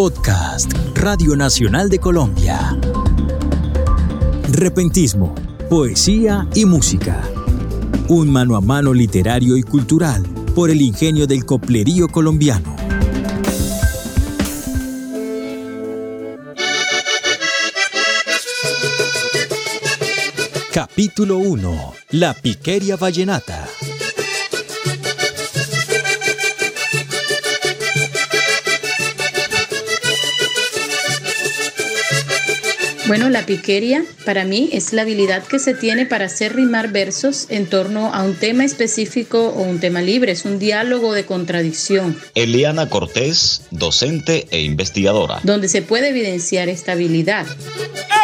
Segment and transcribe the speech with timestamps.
[0.00, 2.74] Podcast Radio Nacional de Colombia.
[4.50, 5.34] Repentismo,
[5.68, 7.22] poesía y música.
[8.08, 10.22] Un mano a mano literario y cultural
[10.54, 12.74] por el ingenio del coplerío colombiano.
[20.72, 21.92] Capítulo 1.
[22.12, 23.68] La piqueria vallenata.
[33.10, 37.46] Bueno, la piqueria para mí es la habilidad que se tiene para hacer rimar versos
[37.48, 40.30] en torno a un tema específico o un tema libre.
[40.30, 42.16] Es un diálogo de contradicción.
[42.36, 45.40] Eliana Cortés, docente e investigadora.
[45.42, 47.46] Donde se puede evidenciar esta habilidad.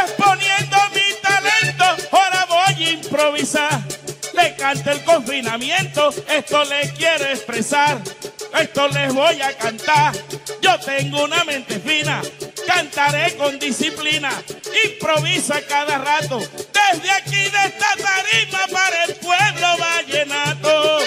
[0.05, 3.85] Exponiendo mi talento, ahora voy a improvisar.
[4.41, 8.01] Le canta el confinamiento, esto le quiero expresar.
[8.57, 10.15] Esto les voy a cantar.
[10.63, 12.23] Yo tengo una mente fina
[12.67, 14.31] cantaré con disciplina,
[14.85, 20.99] improvisa cada rato, desde aquí de esta tarima para el pueblo vallenato.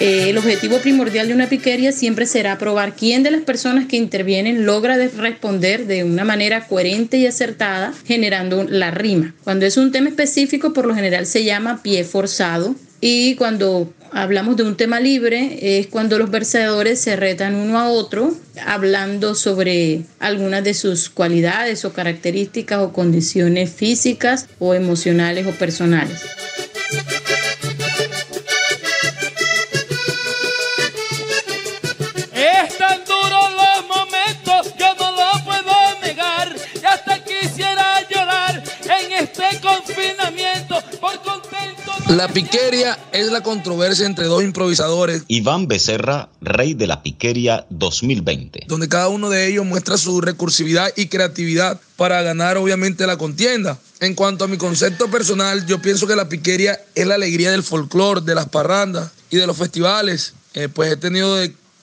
[0.00, 3.96] Eh, el objetivo primordial de una piquería siempre será probar quién de las personas que
[3.96, 9.34] intervienen logra responder de una manera coherente y acertada, generando la rima.
[9.42, 12.76] Cuando es un tema específico, por lo general se llama pie forzado.
[13.00, 17.88] Y cuando hablamos de un tema libre, es cuando los versadores se retan uno a
[17.88, 18.34] otro,
[18.66, 26.22] hablando sobre algunas de sus cualidades o características o condiciones físicas o emocionales o personales.
[42.08, 45.24] La piqueria es la controversia entre dos improvisadores.
[45.28, 48.64] Iván Becerra, rey de la piqueria 2020.
[48.66, 53.78] Donde cada uno de ellos muestra su recursividad y creatividad para ganar obviamente la contienda.
[54.00, 57.62] En cuanto a mi concepto personal, yo pienso que la piqueria es la alegría del
[57.62, 60.32] folclore, de las parrandas y de los festivales.
[60.54, 61.36] Eh, pues he tenido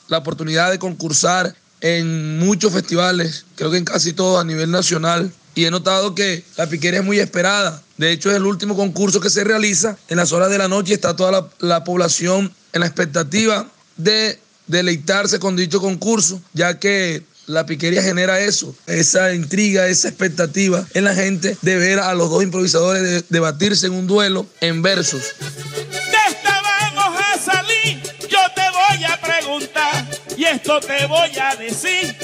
[0.08, 5.32] la oportunidad de concursar en muchos festivales, creo que en casi todos a nivel nacional
[5.56, 7.82] y he notado que la piquería es muy esperada.
[7.98, 10.94] De hecho, es el último concurso que se realiza en las horas de la noche
[10.94, 17.66] está toda la, población en la expectativa de deleitarse con dicho concurso, ya que la
[17.66, 22.44] piquería genera eso, esa intriga, esa expectativa en la gente de ver a los dos
[22.44, 25.22] improvisadores debatirse en un duelo en versos.
[30.66, 32.16] Esto te voy a decir.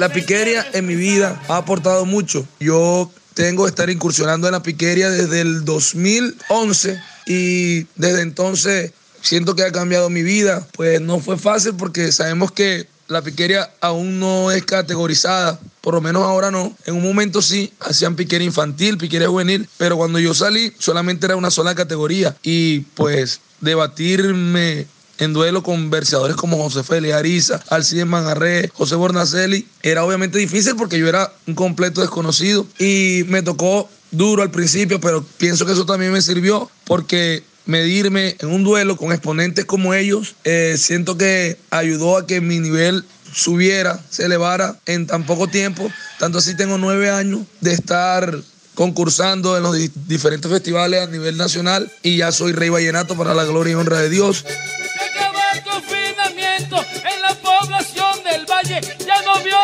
[0.00, 2.44] La piquería en mi vida ha aportado mucho.
[2.58, 8.90] Yo tengo que estar incursionando en la piquería desde el 2011 y desde entonces
[9.22, 10.66] siento que ha cambiado mi vida.
[10.72, 16.00] Pues no fue fácil porque sabemos que la piquería aún no es categorizada, por lo
[16.00, 16.76] menos ahora no.
[16.84, 21.36] En un momento sí, hacían piquería infantil, piquería juvenil, pero cuando yo salí solamente era
[21.36, 24.88] una sola categoría y pues debatirme
[25.18, 29.66] en duelo con versadores como José Félix Ariza, Alcides Mangarré, José Bornacelli.
[29.82, 35.00] Era obviamente difícil porque yo era un completo desconocido y me tocó duro al principio,
[35.00, 39.92] pero pienso que eso también me sirvió porque medirme en un duelo con exponentes como
[39.92, 45.48] ellos, eh, siento que ayudó a que mi nivel subiera, se elevara en tan poco
[45.48, 45.90] tiempo.
[46.18, 48.36] Tanto así tengo nueve años de estar
[48.74, 53.44] concursando en los diferentes festivales a nivel nacional y ya soy rey vallenato para la
[53.44, 54.44] gloria y honra de Dios.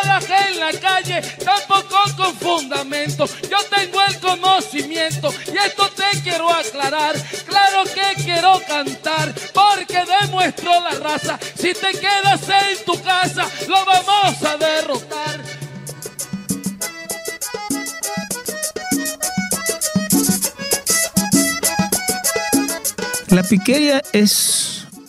[0.05, 3.27] En la calle, tampoco con fundamento.
[3.51, 7.15] Yo tengo el conocimiento y esto te quiero aclarar.
[7.47, 11.39] Claro que quiero cantar porque demuestro la raza.
[11.55, 15.41] Si te quedas en tu casa, lo vamos a derrotar.
[23.31, 24.64] La piquería es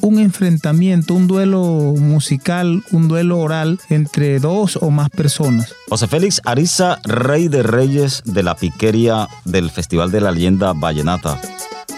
[0.06, 1.64] un enfrentamiento, un duelo
[1.98, 5.74] musical, un duelo oral entre dos o más personas.
[5.90, 11.42] José Félix Ariza, rey de reyes de la piquería del Festival de la Leyenda Vallenata.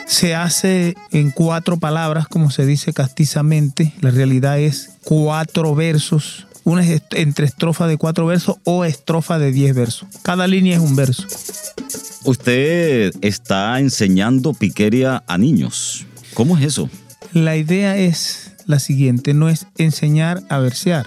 [0.06, 3.94] Se hace en cuatro palabras, como se dice castizamente.
[4.00, 9.74] La realidad es cuatro versos una entre estrofa de cuatro versos o estrofa de diez
[9.74, 10.10] versos.
[10.22, 11.24] Cada línea es un verso.
[12.26, 16.06] Usted está enseñando piquería a niños.
[16.34, 16.90] ¿Cómo es eso?
[17.38, 21.06] La idea es la siguiente, no es enseñar a versear,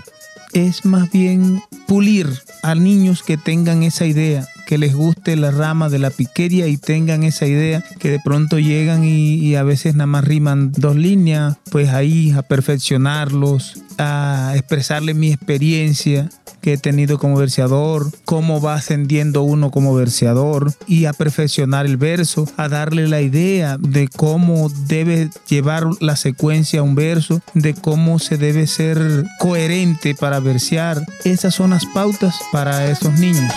[0.52, 2.28] es más bien pulir
[2.62, 6.76] a niños que tengan esa idea, que les guste la rama de la piquería y
[6.76, 11.56] tengan esa idea que de pronto llegan y, a veces nada más riman dos líneas,
[11.72, 16.30] pues ahí a perfeccionarlos, a expresarles mi experiencia
[16.60, 21.96] que he tenido como verseador, cómo va ascendiendo uno como verseador y a perfeccionar el
[21.96, 27.74] verso, a darle la idea de cómo debe llevar la secuencia a un verso, de
[27.74, 31.04] cómo se debe ser coherente para versear.
[31.24, 33.52] Esas son las pautas para esos niños.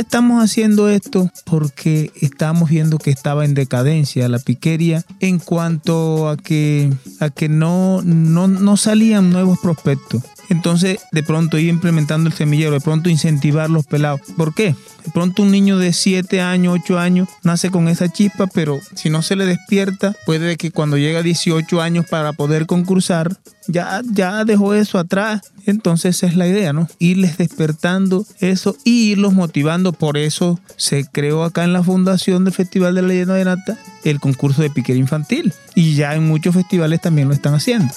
[0.00, 1.30] Estamos haciendo esto?
[1.44, 7.48] Porque estamos viendo que estaba en decadencia la piquería en cuanto a que, a que
[7.48, 10.22] no, no, no salían nuevos prospectos.
[10.48, 14.20] Entonces, de pronto ir implementando el semillero, de pronto incentivar los pelados.
[14.36, 14.74] ¿Por qué?
[15.04, 19.10] De pronto un niño de 7 años, 8 años, nace con esa chispa, pero si
[19.10, 23.36] no se le despierta, puede que cuando llega a 18 años para poder concursar,
[23.66, 25.42] ya, ya dejó eso atrás.
[25.66, 26.88] Entonces esa es la idea, ¿no?
[26.98, 29.92] Irles despertando eso y irlos motivando.
[29.92, 33.78] Por eso se creó acá en la fundación del Festival de la Leyenda de Nata
[34.04, 35.52] el concurso de piquera infantil.
[35.74, 37.92] Y ya en muchos festivales también lo están haciendo.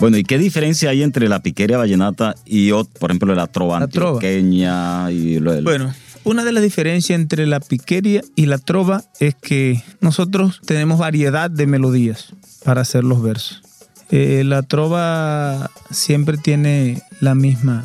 [0.00, 3.86] Bueno, ¿y qué diferencia hay entre la piquería vallenata y, por ejemplo, la trova La
[3.88, 4.20] trova.
[4.30, 5.94] y lo del- Bueno,
[6.24, 11.50] una de las diferencias entre la piquería y la trova es que nosotros tenemos variedad
[11.50, 13.62] de melodías para hacer los versos.
[14.10, 17.84] Eh, la trova siempre tiene la misma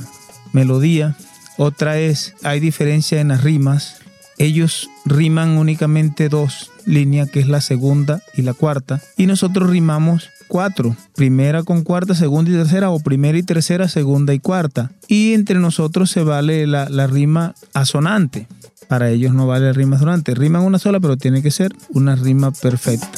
[0.51, 1.15] melodía.
[1.57, 3.95] Otra es, hay diferencia en las rimas.
[4.39, 9.01] Ellos riman únicamente dos líneas, que es la segunda y la cuarta.
[9.17, 10.95] Y nosotros rimamos cuatro.
[11.13, 14.91] Primera con cuarta, segunda y tercera, o primera y tercera, segunda y cuarta.
[15.09, 18.47] Y entre nosotros se vale la, la rima asonante.
[18.87, 20.33] Para ellos no vale rima asonante.
[20.33, 23.09] Riman una sola, pero tiene que ser una rima perfecta.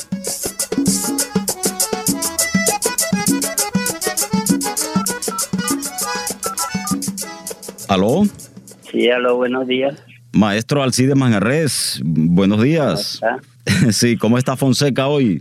[7.87, 8.23] ¿Aló?
[8.89, 9.99] Sí, aló, buenos días.
[10.33, 13.19] Maestro Alcide Manjarres, buenos días.
[13.21, 13.39] ¿Cómo?
[13.91, 15.39] Sí, ¿cómo está Fonseca hoy?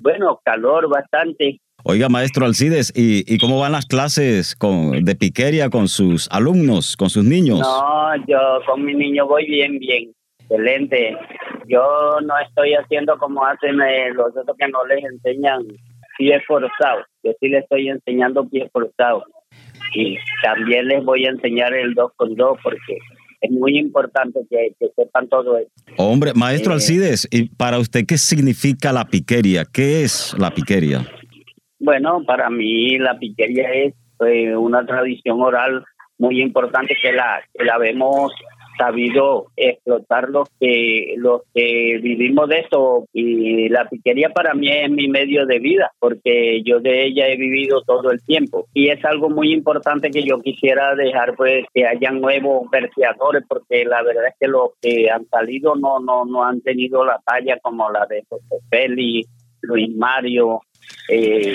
[0.00, 1.60] Bueno, calor bastante.
[1.84, 6.96] Oiga, maestro Alcides, ¿y, y cómo van las clases con, de piquería con sus alumnos,
[6.96, 7.60] con sus niños?
[7.60, 10.12] No, yo con mi niño voy bien, bien.
[10.40, 11.16] Excelente.
[11.68, 15.62] Yo no estoy haciendo como hacen eh, los otros que no les enseñan
[16.18, 17.04] pie forzado.
[17.22, 19.24] Yo sí les estoy enseñando pie forzado.
[19.94, 22.98] Y también les voy a enseñar el 2 con 2 porque
[23.42, 25.70] es muy importante que, que sepan todo eso.
[25.98, 26.76] Hombre, maestro Eh.
[26.76, 29.64] Alcides, ¿y para usted qué significa la piquería?
[29.64, 31.06] ¿Qué es la piquería?
[31.78, 33.94] Bueno, para mí la piquería es
[34.24, 35.84] eh, una tradición oral
[36.18, 38.32] muy importante que la que la hemos
[38.76, 44.90] sabido explotar los que los que vivimos de eso y la piquería para mí es
[44.90, 49.04] mi medio de vida porque yo de ella he vivido todo el tiempo y es
[49.04, 54.28] algo muy importante que yo quisiera dejar pues que hayan nuevos verseadores porque la verdad
[54.28, 58.06] es que los que han salido no no no han tenido la talla como la
[58.06, 59.28] de José Félix
[59.62, 60.60] Luis Mario
[61.08, 61.54] eh,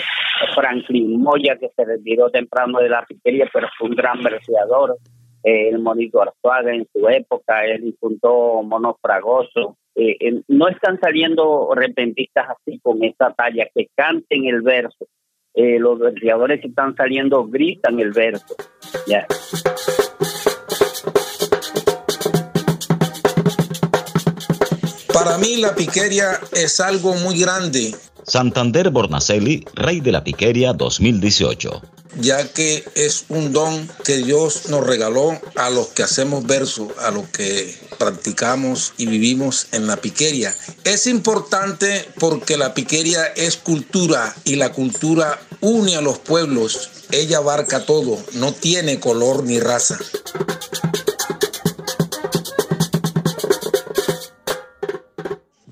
[0.55, 4.97] Franklin Moya, que se retiró temprano de la piquería, pero fue un gran verseador.
[5.43, 9.77] Eh, el Monito Arzuaga en su época, el difunto Mono Fragoso.
[9.95, 15.07] Eh, eh, no están saliendo repentistas así con esta talla, que canten el verso.
[15.53, 18.55] Eh, los verseadores que están saliendo gritan el verso.
[19.07, 19.25] Ya.
[25.11, 31.96] Para mí la piquería es algo muy grande, Santander Bornacelli, Rey de la Piquería 2018.
[32.19, 37.11] Ya que es un don que Dios nos regaló a los que hacemos verso, a
[37.11, 40.55] los que practicamos y vivimos en la piquería.
[40.83, 46.89] Es importante porque la piquería es cultura y la cultura une a los pueblos.
[47.11, 49.97] Ella abarca todo, no tiene color ni raza.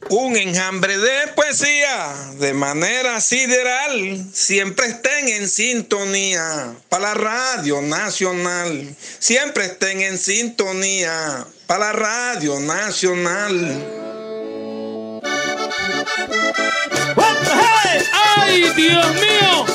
[0.09, 4.25] Un enjambre de poesía de manera sideral.
[4.33, 8.95] Siempre estén en sintonía para la Radio Nacional.
[9.19, 13.83] Siempre estén en sintonía para la Radio Nacional.
[18.37, 19.65] ¡Ay, Dios mío!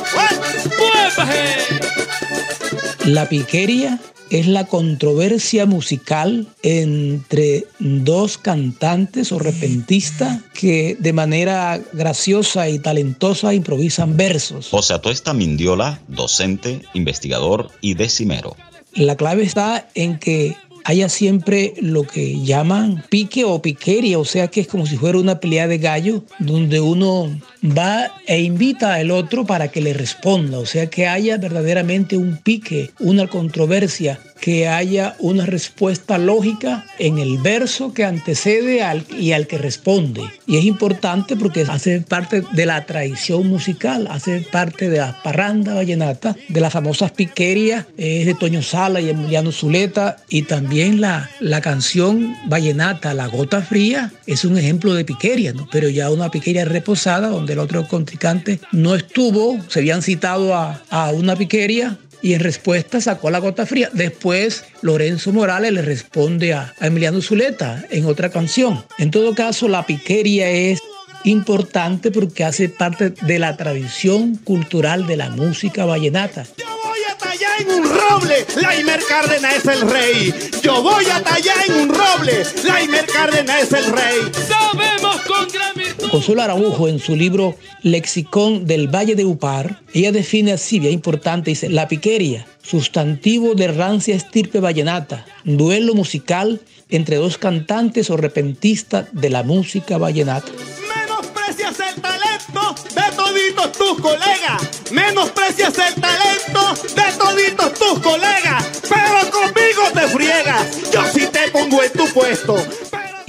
[3.06, 3.98] La piquería
[4.30, 13.52] es la controversia musical entre dos cantantes o repentistas que de manera graciosa y talentosa
[13.54, 14.68] improvisan versos.
[14.70, 18.56] José Atuesta Mindiola, docente, investigador y decimero.
[18.94, 20.56] La clave está en que
[20.90, 25.18] haya siempre lo que llaman pique o piqueria, o sea que es como si fuera
[25.18, 27.30] una pelea de gallo donde uno
[27.62, 32.38] va e invita al otro para que le responda, o sea que haya verdaderamente un
[32.38, 39.32] pique, una controversia que haya una respuesta lógica en el verso que antecede al, y
[39.32, 40.22] al que responde.
[40.46, 45.74] Y es importante porque hace parte de la tradición musical, hace parte de la parranda
[45.74, 51.30] vallenata, de las famosas piquerias es de Toño Sala y Emiliano Zuleta, y también la,
[51.40, 55.68] la canción vallenata La Gota Fría es un ejemplo de piqueria, ¿no?
[55.70, 60.82] pero ya una piqueria reposada donde el otro contrincante no estuvo, se habían citado a,
[60.90, 63.90] a una piqueria y en respuesta sacó la gota fría.
[63.92, 68.84] Después Lorenzo Morales le responde a, Emiliano Zuleta en otra canción.
[68.98, 70.80] En todo caso, la piquería es
[71.24, 76.44] importante porque hace parte de la tradición cultural de la música vallenata.
[76.56, 80.34] Yo voy a tallar en un roble, Laimer Cárdenas es el rey.
[80.62, 84.32] Yo voy a tallar en un roble, Laimer Cárdenas es el rey.
[84.48, 85.69] Sabemos con gran.
[86.10, 91.50] Consuelo Araujo en su libro Lexicón del Valle de Upar, ella define así, bien importante,
[91.50, 99.06] dice, la piqueria, sustantivo de rancia estirpe vallenata, duelo musical entre dos cantantes o repentistas
[99.12, 100.50] de la música vallenata.
[100.96, 104.90] Menosprecias el talento de toditos tus colegas.
[104.90, 108.82] Menosprecias el talento de toditos tus colegas.
[108.88, 110.90] Pero conmigo te friegas.
[110.92, 112.56] Yo sí te pongo en tu puesto.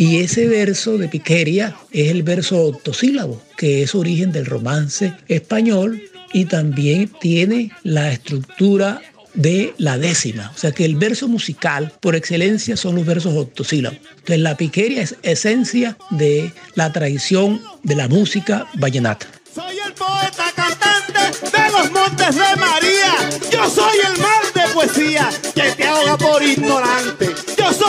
[0.01, 6.01] Y ese verso de piqueria es el verso octosílabo, que es origen del romance español
[6.33, 8.99] y también tiene la estructura
[9.35, 10.51] de la décima.
[10.55, 13.99] O sea que el verso musical por excelencia son los versos octosílabos.
[14.13, 19.27] Entonces la piqueria es esencia de la tradición de la música vallenata.
[19.53, 23.29] Soy el poeta cantante de los montes de María.
[23.51, 27.30] Yo soy el mar de poesía que te ahoga por ignorante.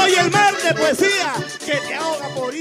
[0.03, 1.33] Soy el mar de poesía
[1.65, 2.53] que te ahoga por.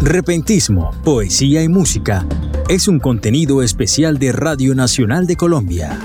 [0.00, 2.26] Repentismo, poesía y música
[2.68, 5.96] es un contenido especial de Radio Nacional de Colombia.